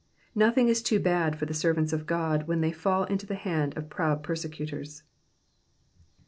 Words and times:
Kothing 0.35 0.67
is 0.67 0.81
too 0.81 0.99
barl 0.99 1.31
for 1.33 1.45
the 1.45 1.53
servants 1.53 1.93
of 1.93 2.07
God 2.07 2.47
when 2.47 2.61
they 2.61 2.71
fall 2.71 3.03
into 3.03 3.27
the 3.27 3.35
hands 3.35 3.75
cf 3.75 3.87
proud 3.89 4.23
persecutors. 4.23 5.03